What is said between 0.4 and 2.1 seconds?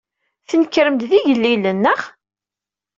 Tnekrem-d d igellilen, naɣ?